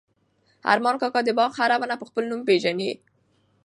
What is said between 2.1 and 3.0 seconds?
نوم پېژني.